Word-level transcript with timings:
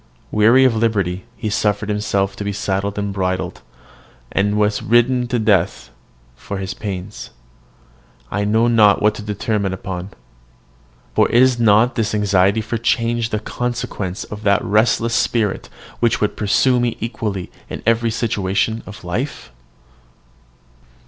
Weary 0.31 0.65
of 0.65 0.75
liberty, 0.75 1.25
he 1.37 1.51
suffered 1.51 1.87
himself 1.89 2.35
to 2.35 2.43
be 2.43 2.51
saddled 2.51 2.97
and 2.97 3.13
bridled, 3.13 3.61
and 4.31 4.57
was 4.57 4.81
ridden 4.81 5.27
to 5.27 5.37
death 5.37 5.91
for 6.35 6.57
his 6.57 6.73
pains. 6.73 7.29
I 8.31 8.43
know 8.43 8.67
not 8.67 8.99
what 8.99 9.13
to 9.13 9.21
determine 9.21 9.73
upon. 9.73 10.09
For 11.13 11.29
is 11.29 11.59
not 11.59 11.93
this 11.93 12.15
anxiety 12.15 12.61
for 12.61 12.79
change 12.79 13.29
the 13.29 13.39
consequence 13.39 14.23
of 14.23 14.41
that 14.41 14.65
restless 14.65 15.13
spirit 15.13 15.69
which 15.99 16.19
would 16.19 16.35
pursue 16.35 16.79
me 16.79 16.97
equally 16.99 17.51
in 17.69 17.83
every 17.85 18.09
situation 18.09 18.81
of 18.87 19.03
life? 19.03 19.51